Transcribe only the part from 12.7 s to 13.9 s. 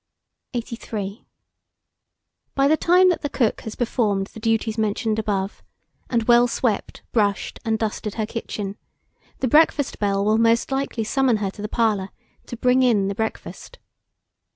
in" the breakfast.